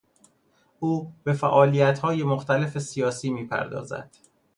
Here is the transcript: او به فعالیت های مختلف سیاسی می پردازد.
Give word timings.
او 0.79 1.11
به 1.23 1.33
فعالیت 1.33 1.99
های 1.99 2.23
مختلف 2.23 2.79
سیاسی 2.79 3.29
می 3.29 3.45
پردازد. 3.47 4.09